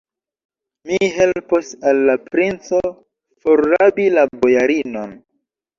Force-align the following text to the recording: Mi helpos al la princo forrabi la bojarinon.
Mi 0.91 1.09
helpos 1.17 1.69
al 1.91 2.01
la 2.09 2.17
princo 2.31 2.83
forrabi 3.45 4.13
la 4.19 4.29
bojarinon. 4.43 5.19